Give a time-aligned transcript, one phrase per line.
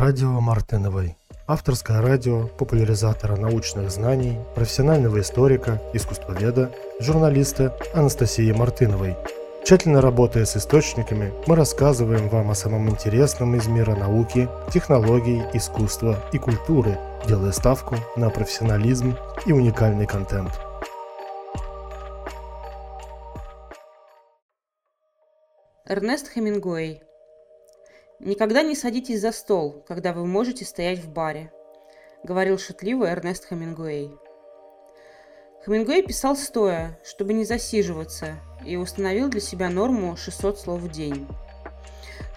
[0.00, 1.18] Радио Мартыновой.
[1.46, 9.14] Авторское радио популяризатора научных знаний, профессионального историка, искусствоведа, журналиста Анастасии Мартыновой.
[9.62, 16.18] Тщательно работая с источниками, мы рассказываем вам о самом интересном из мира науки, технологий, искусства
[16.32, 16.98] и культуры,
[17.28, 20.58] делая ставку на профессионализм и уникальный контент.
[25.86, 27.02] Эрнест Хемингуэй
[28.20, 31.50] «Никогда не садитесь за стол, когда вы можете стоять в баре»,—
[32.22, 34.10] говорил шутливо Эрнест Хемингуэй.
[35.64, 41.26] Хемингуэй писал стоя, чтобы не засиживаться, и установил для себя норму 600 слов в день.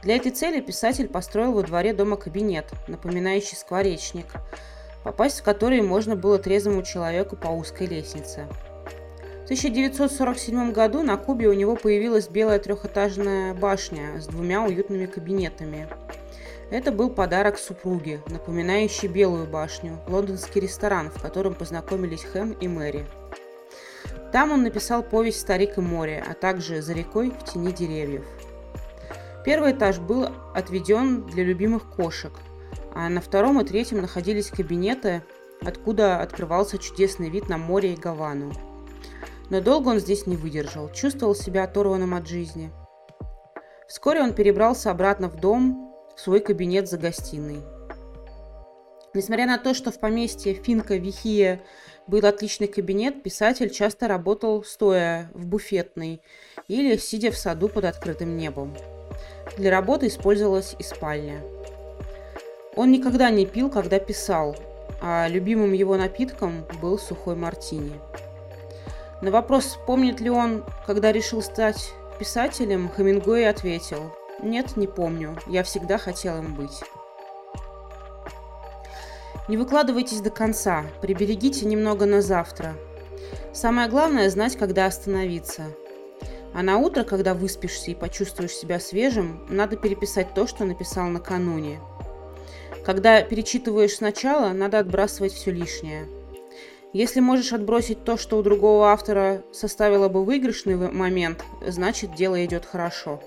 [0.04, 4.28] Для этой цели писатель построил во дворе дома кабинет, напоминающий скворечник,
[5.04, 8.48] попасть в который можно было трезвому человеку по узкой лестнице–
[9.44, 15.90] в 1947 году на Кубе у него появилась белая трехэтажная башня с двумя уютными кабинетами.
[16.72, 23.06] Это был подарок супруге, напоминающий Белую башню, лондонский ресторан, в котором познакомились Хэм и Мэри.
[24.32, 28.24] Там он написал повесть «Старик и море», а также «За рекой в тени деревьев».
[29.44, 32.32] Первый этаж был отведен для любимых кошек,
[32.96, 35.22] а на втором и третьем находились кабинеты,
[35.66, 38.54] откуда открывался чудесный вид на море и Гавану.
[39.54, 42.72] Но долго он здесь не выдержал, чувствовал себя оторванным от жизни.
[43.88, 47.60] Вскоре он перебрался обратно в дом, в свой кабинет за гостиной.
[49.14, 51.62] Несмотря на то, что в поместье Финка Вихия
[52.08, 56.24] был отличный кабинет, писатель часто работал стоя в буфетной
[56.68, 58.76] или сидя в саду под открытым небом.
[59.56, 61.44] Для работы использовалась и спальня.
[62.76, 64.56] Он никогда не пил, когда писал,
[65.00, 67.94] а любимым его напитком был сухой мартини.
[69.24, 75.38] На вопрос, помнит ли он, когда решил стать писателем, Хемингуэй ответил «Нет, не помню.
[75.48, 76.82] Я всегда хотел им быть».
[79.48, 82.74] Не выкладывайтесь до конца, приберегите немного на завтра.
[83.54, 85.68] Самое главное– знать, когда остановиться.
[86.54, 91.80] А на утро, когда выспишься и почувствуешь себя свежим, надо переписать то, что написал накануне.
[92.86, 96.08] Когда перечитываешь сначала, надо отбрасывать все лишнее–
[96.94, 102.66] если можешь отбросить то, что у другого автора составило бы выигрышный момент, значит дело идет
[102.66, 103.22] хорошо.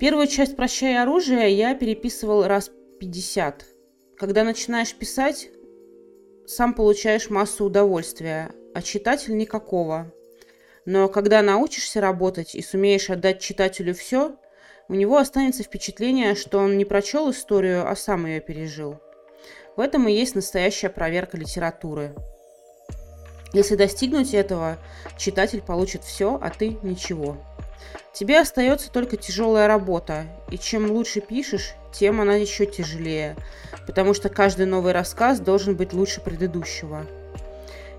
[0.00, 3.66] Первую часть «Прощай оружие» я переписывал раз 50.
[4.16, 5.50] Когда начинаешь писать,
[6.46, 10.12] сам получаешь массу удовольствия, а читатель никакого.
[10.86, 14.36] Но когда научишься работать и сумеешь отдать читателю все,
[14.88, 18.98] у него останется впечатление, что он не прочел историю, а сам ее пережил.
[19.76, 22.14] В этом и есть настоящая проверка литературы.
[23.52, 24.78] Если достигнуть этого,
[25.18, 27.36] читатель получит все, а ты ничего.
[28.12, 33.36] Тебе остается только тяжелая работа, и чем лучше пишешь, тем она еще тяжелее,
[33.86, 37.06] потому что каждый новый рассказ должен быть лучше предыдущего.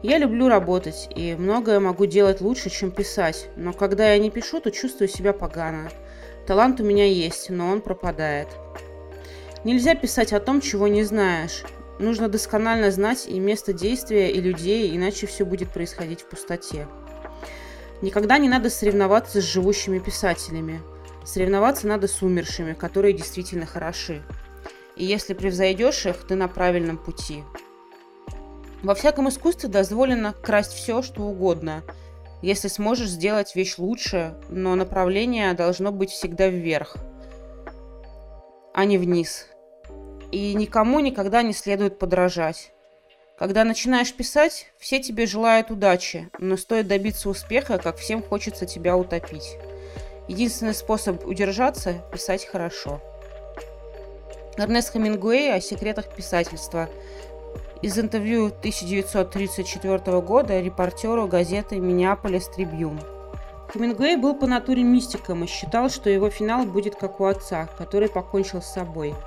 [0.04, 4.60] Я люблю работать, и многое могу делать лучше, чем писать, но когда я не пишу,
[4.60, 5.90] то чувствую себя погано.
[6.46, 8.50] Талант у меня есть, но он пропадает.
[9.64, 11.64] Нельзя писать о том, чего не знаешь.
[11.98, 16.86] Нужно досконально знать и место действия, и людей, иначе все будет происходить в пустоте.
[18.02, 20.82] Никогда не надо соревноваться с живущими писателями.
[21.24, 24.22] Соревноваться надо с умершими, которые действительно хороши.
[24.98, 27.44] И если превзойдешь их, ты на правильном пути.
[28.82, 31.84] Во всяком искусстве дозволено красть все, что угодно,
[32.42, 36.98] если сможешь сделать вещь лучше, но направление должно быть всегда вверх,
[38.74, 39.48] а не вниз
[40.34, 42.72] и никому никогда не следует подражать.
[43.38, 48.98] Когда начинаешь писать, все тебе желают удачи, но стоит добиться успеха, как всем хочется тебя
[48.98, 49.58] утопить.
[50.28, 53.00] Единственный способ удержаться– писать хорошо.
[54.58, 56.90] Эрнест Хемингуэй о секретах писательства.
[57.84, 63.00] Из интервью 1934 года репортеру газеты «Миннеаполис Трибьюн».
[63.72, 68.10] Хемингуэй был по натуре мистиком и считал, что его финал будет как у отца, который
[68.10, 69.14] покончил с собой–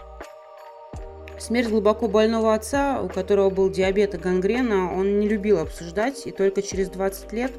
[1.38, 6.30] Смерть глубоко больного отца, у которого был диабет и гангрена, он не любил обсуждать и
[6.30, 7.52] только через 20 лет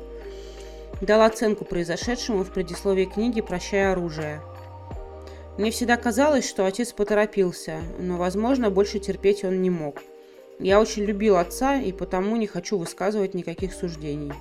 [1.02, 4.42] дал оценку произошедшему в предисловии книги «Прощай оружие».
[5.58, 10.02] Мне всегда казалось, что отец поторопился, но, возможно, больше терпеть он не мог.
[10.60, 14.34] Я очень любил отца и потому не хочу высказывать никаких суждений.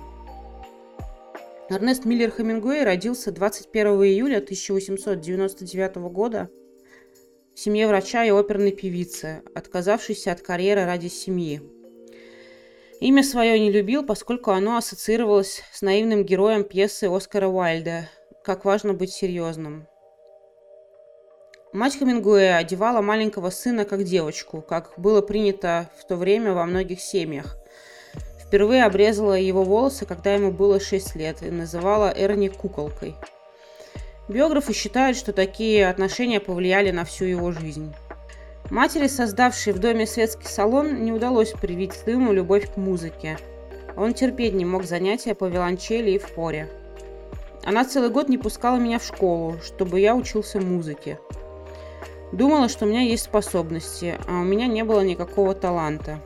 [1.69, 6.49] Эрнест Миллер Хемингуэй родился 21 июля 1899 года
[7.57, 11.59] в семье врача и оперной певицы, отказавшейся от карьеры ради семьи.
[12.99, 18.09] Имя свое не любил, поскольку оно ассоциировалось с наивным героем пьесы Оскара Уайльда
[18.43, 19.87] «Как важно быть серьезным».
[21.73, 27.01] Мать Хемингуэя одевала маленького сына как девочку, как было принято в то время во многих
[27.01, 27.57] семьях.
[28.39, 33.15] Впервые обрезала его волосы, когда ему было 6 лет, и называла Эрни куколкой.
[34.27, 37.93] Биографы считают, что такие отношения повлияли на всю его жизнь.
[38.69, 43.37] Матери, создавшей в доме светский салон, не удалось привить сыну любовь к музыке.
[43.95, 46.69] Он терпеть не мог занятия по виолончели и в хоре.
[47.63, 51.19] Она целый год не пускала меня в школу, чтобы я учился музыке.
[52.33, 56.19] Думала, что у меня есть способности, а у меня не было никакого таланта.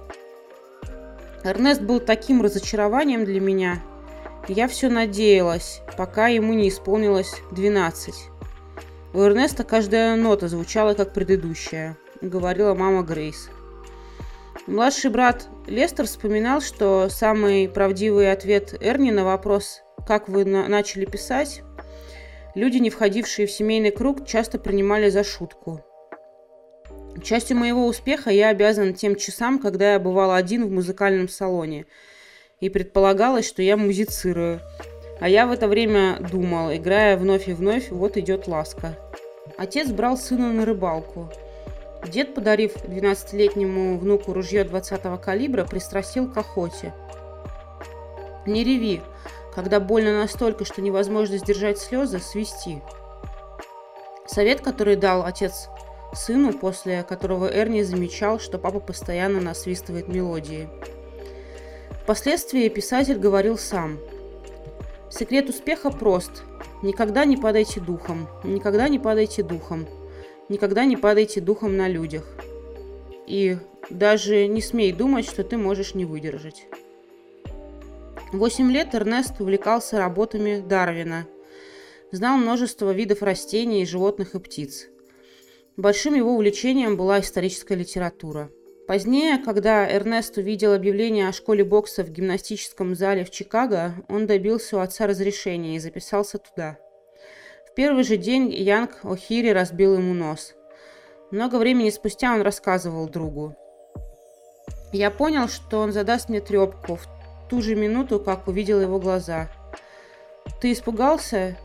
[1.43, 3.81] Эрнест был таким разочарованием для меня.
[4.47, 8.13] Я все надеялась, пока ему не исполнилось 12.
[9.13, 13.49] У Эрнеста каждая нота звучала как предыдущая, говорила мама Грейс.
[14.67, 21.05] Младший брат Лестер вспоминал, что самый правдивый ответ Эрни на вопрос «Как вы на начали
[21.05, 21.63] писать?»
[22.55, 25.83] люди, не входившие в семейный круг, часто принимали за шутку.
[27.23, 31.85] Частью моего успеха я обязан тем часам, когда я бывал один в музыкальном салоне.
[32.61, 34.61] И предполагалось, что я музицирую.
[35.19, 38.97] А я в это время думал, играя вновь и вновь, вот идет ласка.
[39.57, 41.29] Отец брал сына на рыбалку.
[42.07, 46.93] Дед, подарив 12-летнему внуку ружье 20-го калибра, пристрастил к охоте.
[48.45, 49.01] «Не реви.
[49.53, 52.81] Когда больно настолько, что невозможно сдержать слезы, свисти».
[54.25, 55.67] Совет, который дал отец
[56.13, 60.69] сыну, после которого Эрни замечал, что папа постоянно насвистывает мелодии.
[62.03, 63.99] Впоследствии писатель говорил сам.
[65.09, 66.43] Секрет успеха прост.
[66.81, 68.27] Никогда не падайте духом.
[68.43, 69.87] Никогда не падайте духом.
[70.49, 72.27] Никогда не падайте духом на людях.
[73.27, 73.57] И
[73.89, 76.65] даже не смей думать, что ты можешь не выдержать.
[78.33, 81.27] Восемь лет Эрнест увлекался работами Дарвина.
[82.11, 84.87] Знал множество видов растений, животных и птиц.
[85.77, 88.49] Большим его увлечением была историческая литература.
[88.91, 94.75] Позднее, когда Эрнест увидел объявление о школе бокса в гимнастическом зале в Чикаго, он добился
[94.75, 96.77] у отца разрешения и записался туда.
[97.69, 100.55] В первый же день Янг О'Хири разбил ему нос.
[101.31, 103.55] Много времени спустя он рассказывал другу.
[104.91, 107.07] Я понял, что он задаст мне трепку в
[107.49, 109.47] ту же минуту, как увидел его глаза.
[110.59, 111.55] Ты испугался?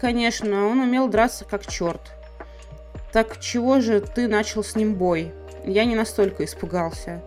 [0.00, 2.12] Конечно, он умел драться как черт.
[3.12, 5.32] Так чего же ты начал с ним бой?
[5.70, 7.22] Я не настолько испугался.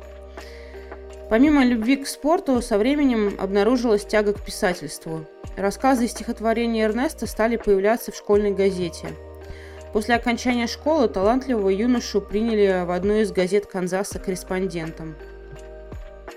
[1.30, 5.26] Помимо любви к спорту, со временем обнаружилась тяга к писательству.
[5.56, 9.08] Рассказы и стихотворения Эрнеста стали появляться в школьной газете.
[9.94, 15.16] После окончания школы талантливого юношу приняли в одну из газет Канзаса корреспондентом.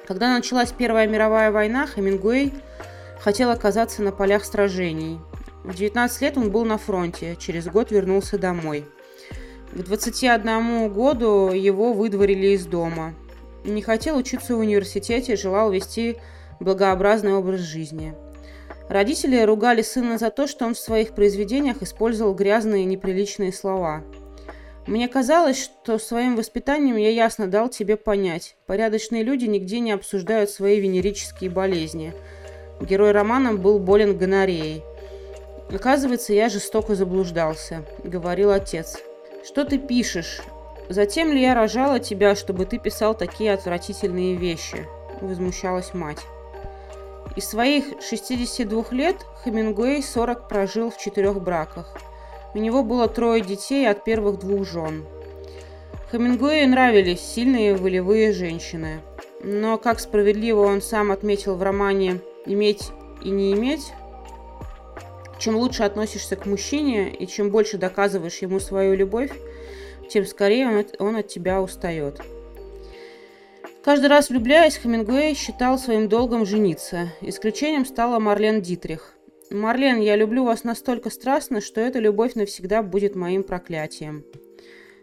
[0.07, 2.55] Когда началась Первая мировая война, Хемингуэй
[3.19, 5.19] хотел оказаться на полях сражений.
[5.65, 8.85] В 19 лет он был на фронте, через год вернулся домой–
[9.77, 13.15] к 21 году его выдворили из дома.
[13.63, 16.17] Не хотел учиться в университете, желал вести
[16.61, 18.15] благообразный образ жизни.
[18.89, 24.03] Родители ругали сына за то, что он в своих произведениях использовал грязные неприличные слова.
[24.87, 28.57] Мне казалось, что своим воспитанием я ясно дал тебе понять.
[28.67, 32.15] Порядочные люди нигде не обсуждают свои венерические болезни.
[32.81, 34.83] Герой романа был болен гонореей.
[35.71, 38.97] Оказывается, я жестоко заблуждался, говорил отец.
[39.47, 40.41] Что ты пишешь?
[40.89, 44.89] Затем ли я рожала тебя, чтобы ты писал такие отвратительные вещи?
[45.21, 46.19] Возмущалась мать.
[47.37, 51.97] Из своих 62 лет Хемингуэй 40 прожил в четырех браках.
[52.55, 55.07] У него было трое детей от первых двух жен.
[56.11, 59.01] Хемингуэю нравились сильные волевые женщины.
[59.45, 62.91] Но, как справедливо он сам отметил в романе «Иметь
[63.23, 63.93] и не иметь»,
[65.39, 69.33] чем лучше относишься к мужчине и чем больше доказываешь ему свою любовь,
[70.09, 72.21] тем скорее он от, он от тебя устает.
[73.85, 77.13] Каждый раз влюбляясь, Хемингуэй считал своим долгом жениться.
[77.21, 79.13] Исключением стала Марлен Дитрих.
[79.49, 84.25] «Марлен, я люблю вас настолько страстно, что эта любовь навсегда будет моим проклятием».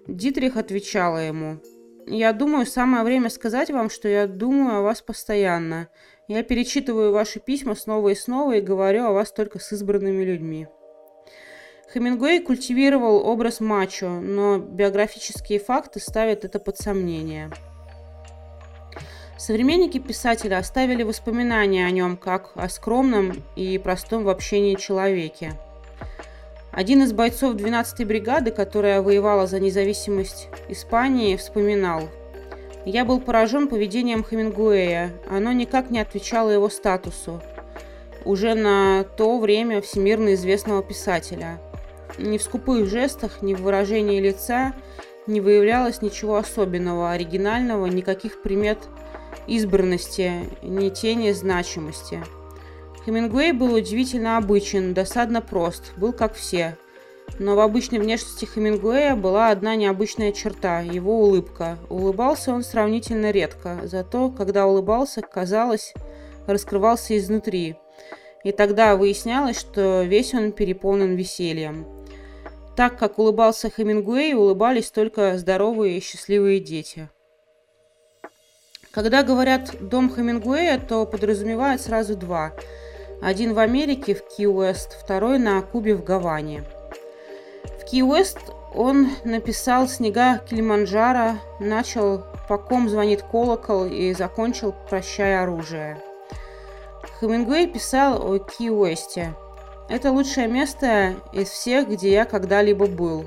[0.05, 1.59] Дитрих отвечала ему,
[2.07, 5.87] «Я думаю, самое время сказать вам, что я думаю о вас постоянно.
[6.29, 10.67] Я перечитываю ваши письма снова и снова и говорю о вас только с избранными людьми.
[11.93, 17.51] Хемингуэй культивировал образ мачо, но биографические факты ставят это под сомнение.
[19.37, 25.53] Современники писателя оставили воспоминания о нем как о скромном и простом в общении человеке.
[26.71, 32.03] Один из бойцов 12-й бригады, которая воевала за независимость Испании, вспоминал–
[32.85, 35.11] я был поражен поведением Хемингуэя.
[35.29, 37.41] Оно никак не отвечало его статусу.
[38.25, 41.59] Уже на то время всемирно известного писателя.
[42.17, 44.73] ни в скупых жестах, ни в выражении лица
[45.25, 48.77] не выявлялось ничего особенного, оригинального, никаких примет
[49.47, 52.21] избранности, ни тени значимости.
[53.05, 56.77] Хемингуэй был удивительно обычен, досадно прост, был как все.
[57.39, 61.77] Но в обычной внешности Хемингуэя была одна необычная черта– его улыбка.
[61.89, 65.93] Улыбался он сравнительно редко, зато, когда улыбался, казалось,
[66.45, 67.75] раскрывался изнутри.
[68.43, 71.87] И тогда выяснялось, что весь он переполнен весельем.
[72.75, 77.09] Так как улыбался Хемингуэй, улыбались только здоровые и счастливые дети.
[78.91, 82.53] Когда говорят «дом Хемингуэя», то подразумевают сразу два.
[83.23, 86.63] Один в Америке, в Ки-Уэст, второй на Кубе в Гаване.
[87.89, 88.39] Ки-Уэст
[88.73, 96.01] он написал «Снега Килиманджаро», начал «По ком звонит колокол» и закончил «Прощай оружие».
[97.19, 99.33] Хемингуэй писал о Ки-Уэсте.
[99.89, 103.25] Это лучшее место из всех, где я когда-либо был.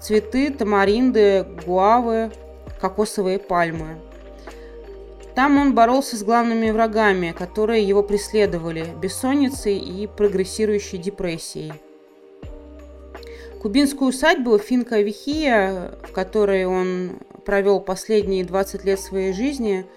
[0.00, 2.30] Цветы, тамаринды, гуавы,
[2.80, 3.98] кокосовые пальмы.
[5.34, 11.72] Там он боролся с главными врагами, которые его преследовали– бессонницей и прогрессирующей депрессией.
[13.60, 19.86] Кубинскую усадьбу Финка Вихия, в которой он провел последние 20 лет своей жизни–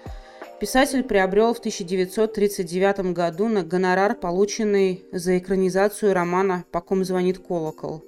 [0.60, 8.02] Писатель приобрел в 1939 году на гонорар, полученный за экранизацию романа «По ком звонит колокол».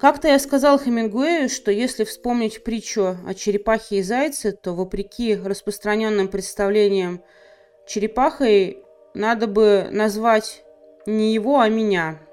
[0.00, 6.28] Как-то я сказал Хемингуэю, что если вспомнить притчу о черепахе и зайце, то вопреки распространенным
[6.28, 7.22] представлениям
[7.86, 10.64] черепахой надо бы назвать
[11.04, 12.18] не его, а меня–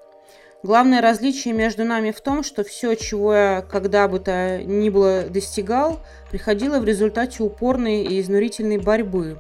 [0.68, 5.22] Главное различие между нами в том, что все, чего я когда бы то ни было
[5.22, 9.38] достигал, приходило в результате упорной и изнурительной борьбы.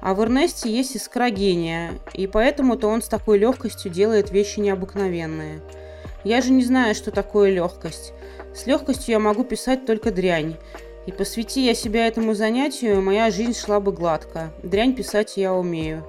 [0.00, 5.60] А в Эрнесте есть искра гения, и поэтому-то он с такой легкостью делает вещи необыкновенные.
[6.24, 8.12] Я же не знаю, что такое легкость.
[8.56, 10.56] С легкостью я могу писать только дрянь.
[11.06, 14.52] И посвяти я себя этому занятию, моя жизнь шла бы гладко.
[14.64, 16.04] Дрянь писать я умею.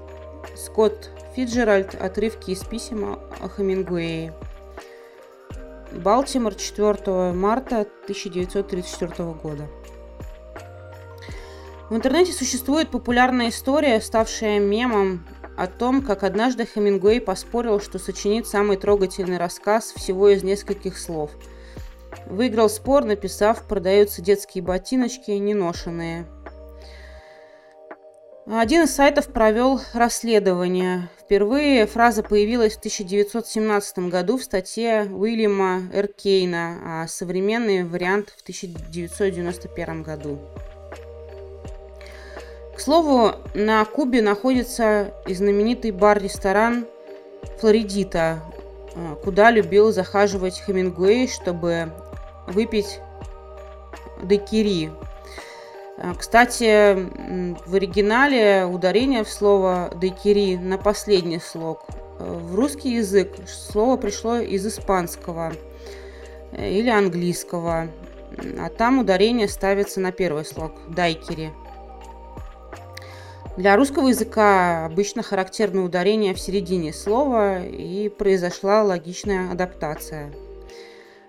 [0.56, 1.96] Скотт Фиджеральд.
[1.96, 4.34] Отрывки из писем о Хемингуэе.
[5.92, 9.68] Балтимор, 4 марта 1934 года.
[11.90, 15.26] В интернете существует популярная история, ставшая мемом,
[15.58, 21.32] о том, как однажды Хемингуэй поспорил, что сочинит самый трогательный рассказ всего из нескольких слов.
[22.28, 26.28] Выиграл спор, написав «Продаются детские ботиночки, неношенные».
[28.48, 31.10] Один из сайтов провел расследование.
[31.20, 40.04] Впервые фраза появилась в 1917 году в статье Уильяма Эркейна, а современный вариант в 1991
[40.04, 40.38] году.
[42.76, 46.86] К слову, на Кубе находится и знаменитый бар-ресторан
[47.60, 48.44] Флоридита,
[48.94, 51.92] э, куда любил захаживать Хемингуэй, чтобы
[52.46, 53.00] выпить
[54.22, 54.92] декири,
[56.18, 56.96] кстати,
[57.66, 61.86] в оригинале ударение в слово «дайкири» на последний слог.
[62.20, 65.54] Э, в русский язык слово пришло из испанского
[66.52, 67.88] э, или английского,
[68.60, 71.52] а там ударение ставится на первый слог «дайкири».
[73.56, 80.34] Для русского языка обычно характерно ударение в середине слова и произошла логичная адаптация.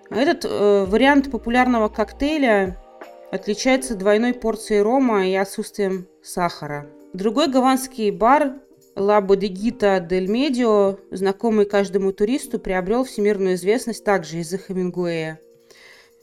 [0.09, 2.75] Этот э, вариант популярного коктейля
[3.31, 6.87] отличается двойной порцией рома и отсутствием сахара.
[7.13, 8.55] Другой гаванский бар
[8.95, 15.39] Ла Бодегита Дель Медио, знакомый каждому туристу, приобрел всемирную известность также из-за Хемингуэя.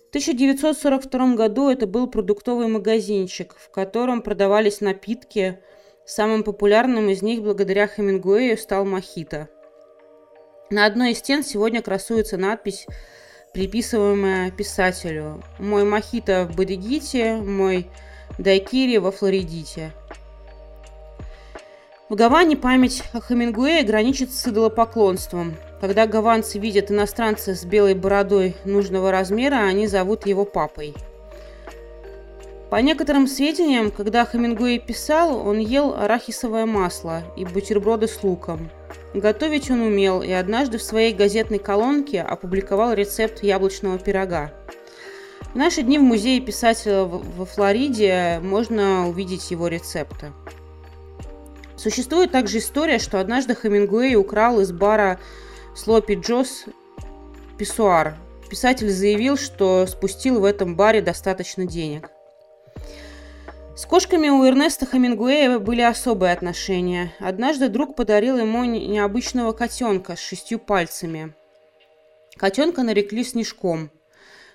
[0.07, 5.61] В 1942 году это был продуктовый магазинчик, в котором продавались напитки.
[6.05, 9.49] Самым популярным из них благодаря Хемингуэю стал мохито.
[10.71, 12.87] На одной из стен сегодня красуется надпись
[13.55, 15.41] приписываемое писателю.
[15.59, 17.89] Мой мохито в Бодегите, мой
[18.37, 19.93] дайкири во Флоридите.
[22.11, 25.55] В Гаване память о Хемингуэе граничит с идолопоклонством.
[25.81, 30.95] Когда гаванцы видят иностранца с белой бородой нужного размера, они зовут его папой.
[32.71, 38.69] По некоторым сведениям, когда Хемингуэй писал, он ел арахисовое масло и бутерброды с луком–
[39.15, 44.53] Готовить он умел и однажды в своей газетной колонке опубликовал рецепт яблочного пирога.
[45.53, 50.33] В наши дни в музее писателя во Флориде можно увидеть его рецепты.
[51.77, 55.21] Существует также история, что однажды Хемингуэй украл из бара
[55.77, 56.65] Слопи Джос
[57.57, 58.17] писсуар.
[58.51, 62.11] Писатель заявил, что спустил в этом баре достаточно денег.
[63.77, 67.13] С кошками у Эрнеста Хемингуэя были особые отношения.
[67.19, 71.35] Однажды друг подарил ему необычного котенка с шестью пальцами.
[72.37, 73.91] Котенка нарекли Снежком.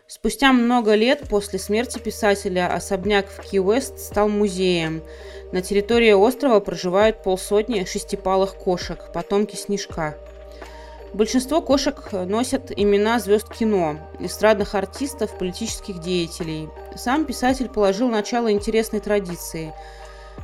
[0.08, 5.04] Спустя много лет после смерти писателя особняк в Ки-Уэст стал музеем.
[5.52, 10.18] На территории острова проживают полсотни шестипалых кошек, потомки Снежка.
[11.14, 16.70] Большинство кошек носят имена звезд кино, эстрадных артистов, политических деятелей.
[16.96, 19.74] Сам писатель положил начало интересной традиции.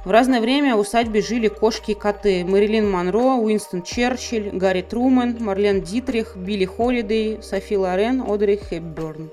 [0.04, 2.44] В разное время в усадьбе жили кошки и коты.
[2.46, 9.32] Мэрилин Монро, Уинстон Черчилль, Гарри Трумэн, Марлен Дитрих, Билли Холидей, Софи Лорен, Одри Хепберн.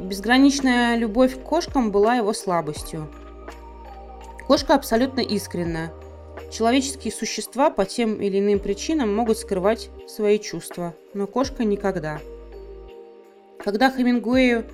[0.00, 3.08] Безграничная любовь к кошкам была его слабостью.
[4.46, 5.92] Кошка абсолютно искренна.
[6.52, 12.20] Человеческие существа по тем или иным причинам могут скрывать свои чувства, но кошка никогда.
[13.58, 14.66] Когда Хемингуэю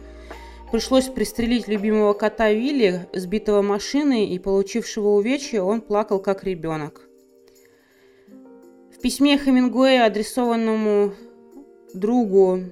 [0.73, 7.03] пришлось пристрелить любимого кота Вилли, сбитого машиной и получившего увечья, он плакал как ребенок.
[8.93, 11.13] В письме Хемингуэя, адресованному
[11.95, 12.65] другу,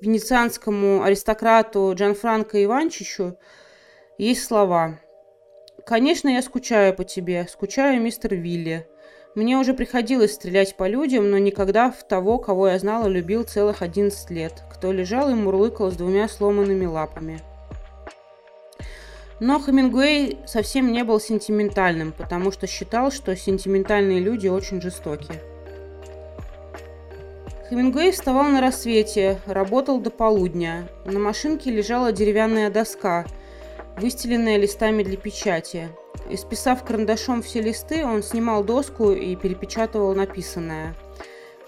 [0.00, 3.36] венецианскому аристократу Джанфранко Иванчичу,
[4.18, 5.00] есть слова–
[5.88, 8.86] Конечно, я скучаю по тебе, скучаю, мистер Вилли.
[9.34, 13.44] Мне уже приходилось стрелять по людям, но никогда в того, кого я знал и любил
[13.44, 17.40] целых 11 лет, кто лежал и мурлыкал с двумя сломанными лапами.
[19.40, 25.32] Но Хемингуэй совсем не был сентиментальным, потому что считал, что сентиментальные люди очень жестоки.
[27.70, 30.86] Хемингуэй вставал на рассвете, работал до полудня.
[31.06, 33.24] На машинке лежала деревянная доска–
[34.00, 35.88] выстеленная листами для печати.
[36.30, 40.94] Исписав карандашом все листы, он снимал доску и перепечатывал написанное.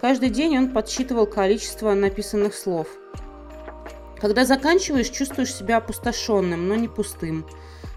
[0.01, 2.89] Каждый день он подсчитывал количество написанных слов.
[4.19, 7.47] Когда заканчиваешь, чувствуешь себя опустошенным, но не пустым,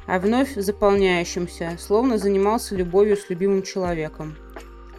[0.08, 4.38] а вновь заполняющимся, словно занимался любовью с любимым человеком.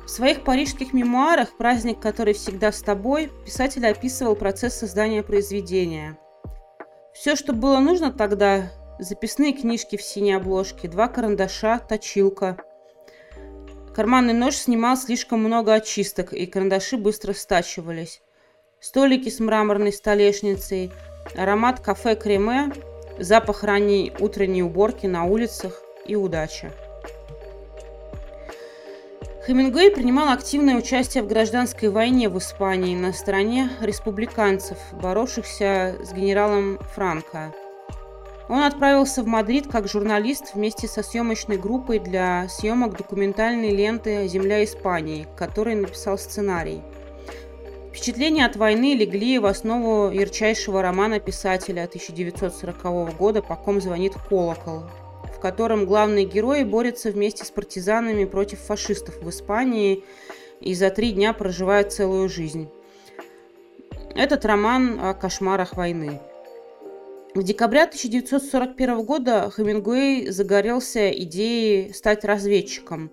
[0.05, 6.19] В своих парижских мемуарах «Праздник, который всегда с тобой» писатель описывал процесс создания произведения.
[7.15, 12.59] Все, что было нужно тогда, записные книжки в синей обложке, два карандаша, точилка.
[13.95, 18.23] Карманный нож снимал слишком много очисток, и карандаши быстро стачивались.
[18.81, 20.93] Столики с мраморной столешницей,
[21.37, 22.73] аромат кафе Креме,
[23.19, 26.73] запах ранней утренней уборки на улицах и удача.
[29.47, 36.79] Хемингуэй принимал активное участие в гражданской войне в Испании на стороне республиканцев, боровшихся с генералом
[36.95, 37.55] Франко.
[38.49, 44.63] Он отправился в Мадрид как журналист вместе со съемочной группой для съемок документальной ленты «Земля
[44.65, 46.83] Испании», которой написал сценарий.
[47.89, 54.83] Впечатления от войны легли в основу ярчайшего романа писателя 1940 года «По ком звонит колокол»,
[55.35, 60.05] в котором главные герои борются вместе с партизанами против фашистов в Испании
[60.61, 62.69] и за три дня проживают целую жизнь.
[64.15, 66.21] Этот роман о кошмарах войны.
[67.35, 73.11] В декабре 1941 года Хемингуэй загорелся идеей стать разведчиком.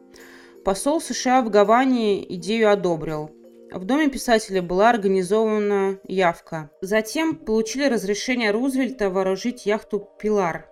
[0.64, 3.32] Посол США в Гаване идею одобрил.
[3.72, 6.70] В доме писателя была организована явка.
[6.82, 10.70] Затем получили разрешение Рузвельта вооружить яхту «Пилар».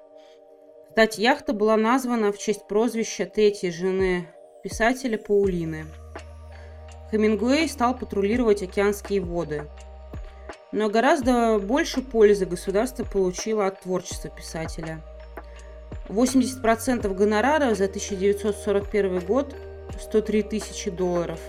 [0.89, 4.27] Кстати, яхта была названа в честь прозвища третьей жены
[4.63, 5.85] писателя Паулины.
[7.09, 9.63] Хемингуэй стал патрулировать океанские воды–
[10.71, 15.01] но гораздо больше пользы государство получило от творчества писателя.
[16.07, 19.55] 80% гонорара за 1941 год–
[19.99, 21.39] 103 тысячи долларов.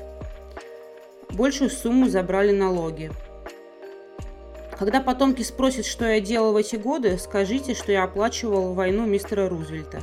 [1.30, 3.12] Большую сумму забрали налоги.
[4.78, 9.48] Когда потомки спросят, что я делал в эти годы, скажите, что я оплачивал войну мистера
[9.48, 10.00] Рузвельта.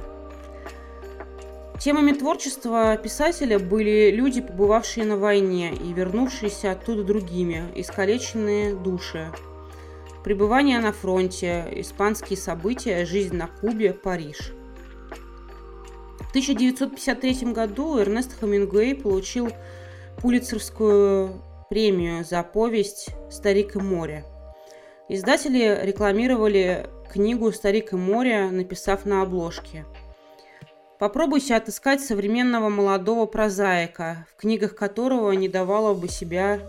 [1.80, 9.32] Темами творчества писателя были люди, побывавшие на войне и вернувшиеся оттуда другими, искалеченные души.
[10.24, 14.54] Пребывание на фронте, испанские события, жизнь на Кубе, Париж.
[16.20, 19.50] В 1953 году Эрнест Хемингуэй получил
[20.20, 24.26] Пулицерскую премию за повесть «Старик и море».
[25.10, 29.86] Издатели рекламировали книгу «Старик и море», написав на обложке–
[31.00, 36.60] Попробуйте отыскать современного молодого прозаика, в книгах которого не давало бы себя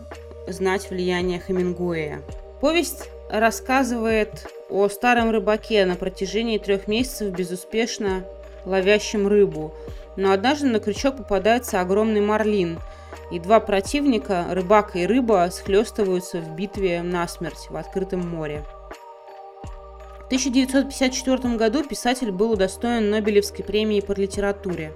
[0.46, 2.20] знать влияние Хемингуэя.
[2.60, 8.24] Повесть рассказывает о старом рыбаке на протяжении трех месяцев безуспешно
[8.66, 9.72] ловящем рыбу.
[10.16, 12.78] Но однажды на крючок попадается огромный марлин,
[13.30, 18.62] и два противника, рыбак и рыба, схлестываются в битве насмерть в открытом море.
[20.28, 24.92] 1954 году писатель был удостоен Нобелевской премии по литературе.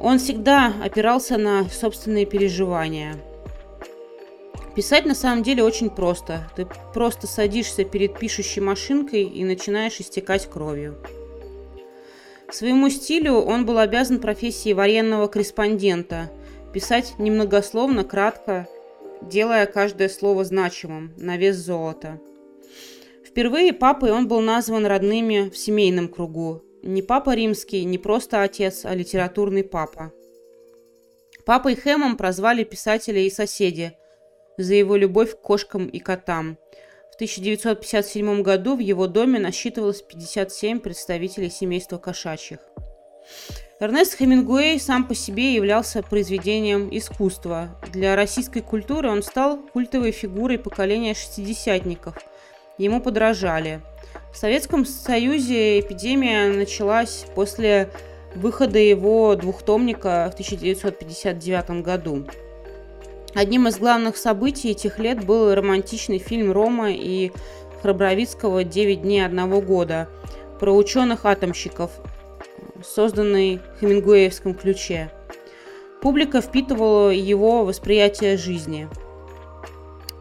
[0.00, 3.14] Он всегда опирался на собственные переживания.
[4.74, 6.50] Писать на самом деле очень просто.
[6.56, 10.96] Ты просто садишься перед пишущей машинкой и начинаешь истекать кровью.
[12.50, 16.32] Своему стилю он был обязан профессии военного корреспондента.
[16.72, 18.66] Писать немногословно, кратко,
[19.20, 22.18] делая каждое слово значимым, на вес золота.
[23.32, 26.62] Впервые папой он был назван родными в семейном кругу.
[26.82, 30.12] Не папа римский, не просто отец, а литературный папа.
[31.46, 33.96] Папой Хэмом прозвали писателя и соседи
[34.58, 36.58] за его любовь к кошкам и котам.
[37.10, 42.58] В 1957 году в его доме насчитывалось 57 представителей семейства кошачьих.
[43.80, 47.80] Эрнест Хемингуэй сам по себе являлся произведением искусства.
[47.94, 52.14] Для российской культуры он стал культовой фигурой поколения шестидесятников.
[52.78, 53.80] Ему подражали.
[54.32, 57.90] В Советском Союзе эпидемия началась после
[58.34, 62.24] выхода его двухтомника в 1959 году.
[63.34, 67.32] Одним из главных событий этих лет был романтичный фильм Рома и
[67.82, 70.08] Храбровицкого «Девять дней одного года»
[70.60, 71.90] про ученых-атомщиков,
[72.84, 75.10] созданный в хемингуэевском ключе.
[76.00, 78.88] Публика впитывала его восприятие жизни.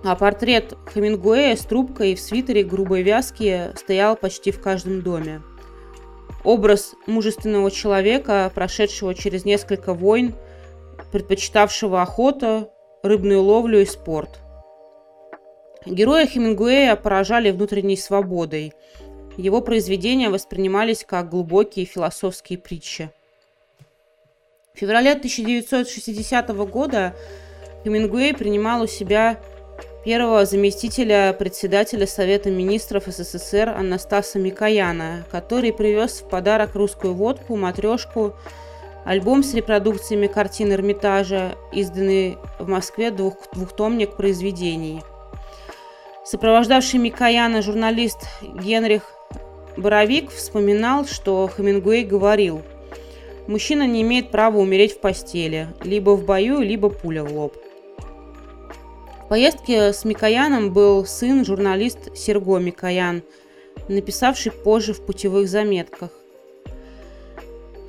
[0.04, 5.42] А портрет Хемингуэя с трубкой в свитере грубой вязки стоял почти в каждом доме.
[6.44, 10.34] Образ мужественного человека, прошедшего через несколько войн,
[11.12, 12.72] предпочитавшего охоту,
[13.04, 14.40] рыбную ловлю и спорт.
[15.86, 18.74] Героя Хемингуэя поражали внутренней свободой–
[19.38, 23.10] его произведения воспринимались как глубокие философские притчи.
[24.74, 27.16] В феврале 1960 года
[27.84, 29.40] Хемингуэй принимал у себя
[30.04, 38.34] первого заместителя председателя Совета министров СССР Анастаса Микояна, который привез в подарок русскую водку, матрешку,
[39.06, 45.04] альбом с репродукциями картин Эрмитажа, изданный в Москве двух, двухтомник произведений.
[46.26, 49.04] Сопровождавший Микояна журналист Генрих
[49.78, 52.62] Боровик вспоминал, что Хемингуэй говорил,
[53.48, 57.56] «Мужчина не имеет права умереть в постели, либо в бою, либо пуля в лоб».
[59.32, 63.24] Поездке с Микояном был сын, журналист Серго Микоян,
[63.88, 66.12] написавший позже в путевых заметках.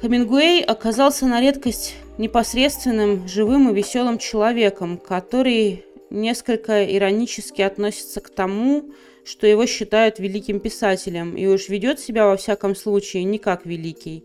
[0.01, 8.93] Хемингуэй оказался на редкость непосредственным, живым и веселым человеком, который несколько иронически относится к тому,
[9.25, 14.25] что его считают великим писателем, и уж ведет себя во всяком случае не как великий.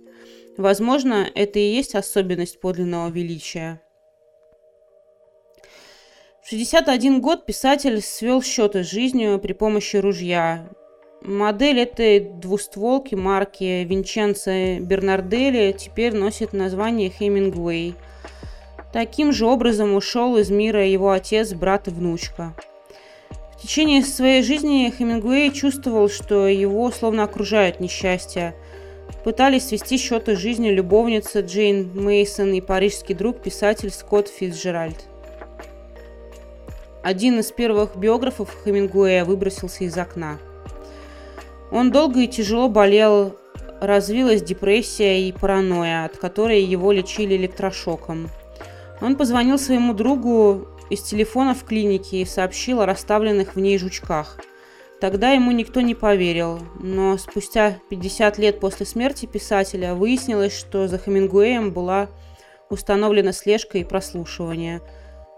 [0.55, 3.81] Возможно, это и есть особенность подлинного величия.
[6.47, 10.69] В 61 год писатель свел счеты с жизнью при помощи ружья.
[11.21, 17.95] Модель этой двустволки марки Винченцо Бернарделли теперь носит название Хемингуэй.
[18.93, 22.55] Таким же образом ушел из мира его отец, брат и внучка.
[23.57, 28.55] В течение своей жизни Хемингуэй чувствовал, что его словно окружают несчастья.
[29.25, 35.09] Пытались свести счеты с жизнью любовница Джейн Мейсон и парижский друг писатель Скотт Фицджеральд.
[37.07, 40.39] Один из первых биографов Хемингуэя выбросился из окна.
[41.71, 43.37] Он долго и тяжело болел,
[43.79, 48.27] развилась депрессия и паранойя, от которой его лечили электрошоком.
[48.99, 54.41] Он позвонил своему другу из телефона в клинике и сообщил о расставленных в ней жучках.
[54.99, 60.97] Тогда ему никто не поверил, но спустя 50 лет после смерти писателя выяснилось, что за
[60.97, 62.09] Хемингуэем была
[62.69, 64.81] установлена слежка и прослушивание.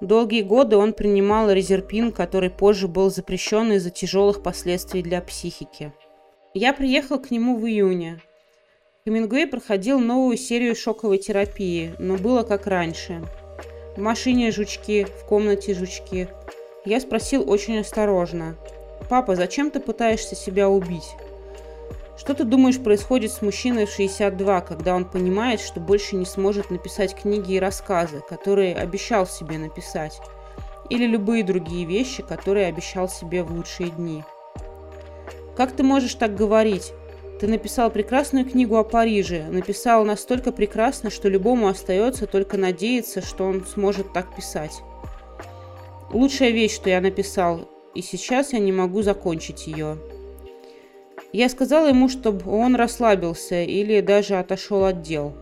[0.02, 5.94] Долгие годы он принимал резерпин, который позже был запрещен из-за тяжелых последствий для психики.
[6.54, 8.22] Я приехал к нему в июне.
[9.06, 13.22] Хемингуэй проходил новую серию шоковой терапии, но было как раньше–
[14.00, 16.30] в машине жучки, в комнате жучки.
[16.86, 18.56] Я спросил очень осторожно.
[19.10, 21.16] «Папа, зачем ты пытаешься себя убить?»
[22.20, 26.70] Что ты думаешь происходит с мужчиной в 62, когда он понимает, что больше не сможет
[26.70, 30.20] написать книги и рассказы, которые обещал себе написать?
[30.90, 34.26] Или любые другие вещи, которые обещал себе в лучшие дни?
[35.56, 36.92] Как ты можешь так говорить?
[37.40, 43.46] Ты написал прекрасную книгу о Париже, написал настолько прекрасно, что любому остается только надеяться, что
[43.46, 44.82] он сможет так писать.
[46.12, 49.98] Лучшая вещь, что я написал, и сейчас я не могу закончить ее.
[51.32, 55.34] Я сказал ему, чтобы он расслабился или даже отошел от дел.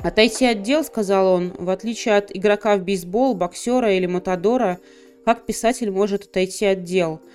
[0.00, 4.78] Отойти от дел, сказал он, в отличие от игрока в бейсбол, боксера или матадора,
[5.24, 7.20] как писатель может отойти от дел–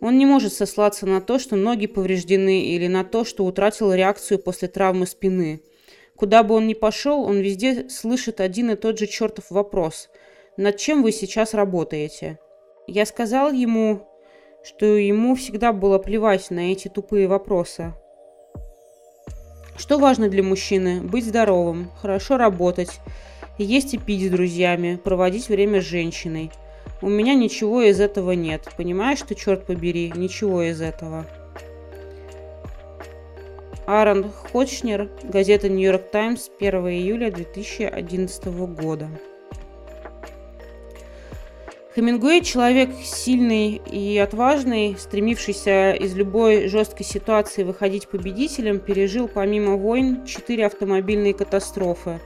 [0.00, 4.38] он не может сослаться на то, что ноги повреждены или на то, что утратил реакцию
[4.38, 5.60] после травмы спины.
[6.16, 10.08] Куда бы он ни пошел, он везде слышит один и тот же чертов вопрос.
[10.56, 12.38] над чем вы сейчас работаете?
[12.86, 14.07] Я сказал ему,
[14.68, 17.94] что ему всегда было плевать на эти тупые вопросы.
[19.78, 21.00] Что важно для мужчины?
[21.00, 23.00] Быть здоровым, хорошо работать,
[23.56, 26.50] есть и пить с друзьями, проводить время с женщиной.
[27.00, 28.68] У меня ничего из этого нет.
[28.76, 31.24] Понимаешь, что, черт побери, ничего из этого.
[33.86, 39.08] Аарон Хочнер, газета «Нью-Йорк Таймс», 1 июля 2011 года.
[41.94, 50.26] Хемингуэй– человек сильный и отважный, стремившийся из любой жесткой ситуации выходить победителем, пережил помимо войн
[50.26, 52.20] четыре автомобильные катастрофы.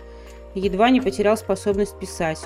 [0.56, 2.40] Едва не потерял способность писать.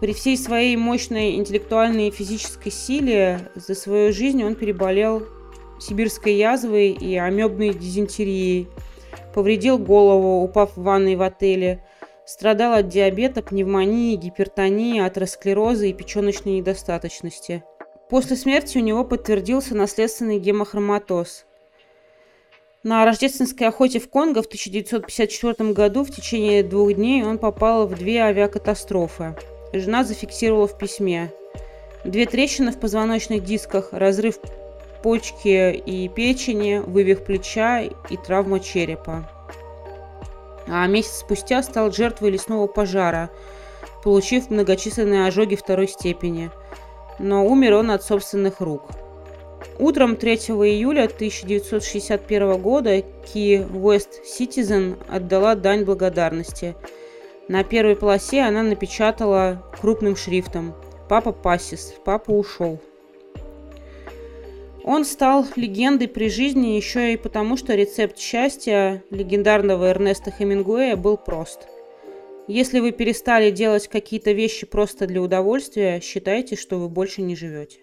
[0.00, 5.22] При всей своей мощной интеллектуальной и физической силе за свою жизнь он переболел
[5.80, 8.68] сибирской язвой и амебной дизентерией,
[9.34, 11.82] повредил голову, упав в ванной в отеле,
[12.30, 17.64] страдал от диабета, пневмонии, гипертонии, атеросклероза и печеночной недостаточности.
[18.08, 21.44] После смерти у него подтвердился наследственный гемохроматоз.
[22.84, 27.96] На рождественской охоте в Конго в 1954 году в течение двух дней он попал в
[27.96, 29.34] две авиакатастрофы.
[29.72, 31.32] Жена зафиксировала в письме.
[32.04, 34.38] Две трещины в позвоночных дисках, разрыв
[35.02, 39.28] почки и печени, вывих плеча и травма черепа.
[40.72, 43.30] А месяц спустя стал жертвой лесного пожара,
[44.04, 46.50] получив многочисленные ожоги второй степени.
[47.18, 48.84] Но умер он от собственных рук.
[49.78, 56.76] Утром 3 июля 1961 года Ки West Citizen отдала дань благодарности.
[57.48, 60.74] На первой полосе она напечатала крупным шрифтом
[61.08, 62.78] «Папа пасис, папа ушел».
[64.84, 71.16] Он стал легендой при жизни еще и потому, что рецепт счастья легендарного Эрнеста Хемингуэя был
[71.16, 71.68] прост.
[72.48, 77.80] Если вы перестали делать какие-то вещи просто для удовольствия, считайте, что вы больше не живете.